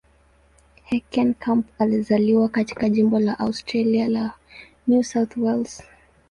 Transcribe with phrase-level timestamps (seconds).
[0.83, 4.33] Heckenkamp alizaliwa katika jimbo la Australia la
[4.87, 5.83] New South Wales.